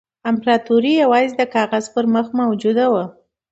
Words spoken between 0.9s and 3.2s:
یوازې د کاغذ پر مخ موجوده وه.